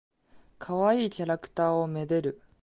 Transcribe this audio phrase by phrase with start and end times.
[0.57, 2.41] かわいいキャラクターを愛でる。